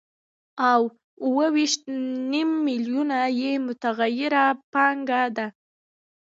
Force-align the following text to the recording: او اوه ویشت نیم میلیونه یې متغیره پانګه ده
او 0.71 0.81
اوه 1.25 1.45
ویشت 1.55 1.81
نیم 2.31 2.49
میلیونه 2.67 3.17
یې 3.39 3.51
متغیره 3.67 4.45
پانګه 4.73 5.23
ده 5.35 5.47